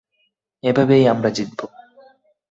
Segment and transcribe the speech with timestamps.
[0.63, 1.59] এভাবেই আমরা জিতব।